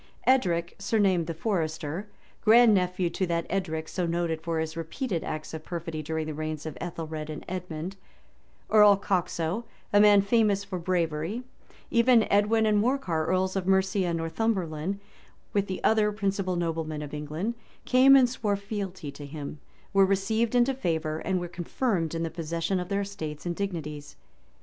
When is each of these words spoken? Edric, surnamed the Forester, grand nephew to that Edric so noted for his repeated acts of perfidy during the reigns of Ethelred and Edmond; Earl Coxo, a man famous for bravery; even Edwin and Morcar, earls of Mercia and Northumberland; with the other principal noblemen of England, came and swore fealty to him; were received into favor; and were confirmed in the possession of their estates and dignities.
Edric, 0.25 0.73
surnamed 0.79 1.27
the 1.27 1.35
Forester, 1.35 2.07
grand 2.43 2.73
nephew 2.73 3.07
to 3.11 3.27
that 3.27 3.45
Edric 3.51 3.87
so 3.87 4.07
noted 4.07 4.41
for 4.41 4.57
his 4.57 4.75
repeated 4.75 5.23
acts 5.23 5.53
of 5.53 5.63
perfidy 5.63 6.01
during 6.01 6.25
the 6.25 6.33
reigns 6.33 6.65
of 6.65 6.75
Ethelred 6.81 7.29
and 7.29 7.45
Edmond; 7.47 7.97
Earl 8.71 8.97
Coxo, 8.97 9.63
a 9.93 9.99
man 10.01 10.23
famous 10.23 10.63
for 10.63 10.79
bravery; 10.79 11.43
even 11.91 12.25
Edwin 12.31 12.65
and 12.65 12.81
Morcar, 12.81 13.27
earls 13.27 13.55
of 13.55 13.67
Mercia 13.67 14.05
and 14.07 14.17
Northumberland; 14.17 14.99
with 15.53 15.67
the 15.67 15.83
other 15.83 16.11
principal 16.11 16.55
noblemen 16.55 17.03
of 17.03 17.13
England, 17.13 17.53
came 17.85 18.15
and 18.15 18.27
swore 18.27 18.55
fealty 18.55 19.11
to 19.11 19.27
him; 19.27 19.59
were 19.93 20.03
received 20.03 20.55
into 20.55 20.73
favor; 20.73 21.19
and 21.19 21.39
were 21.39 21.47
confirmed 21.47 22.15
in 22.15 22.23
the 22.23 22.31
possession 22.31 22.79
of 22.79 22.89
their 22.89 23.01
estates 23.01 23.45
and 23.45 23.55
dignities. 23.55 24.15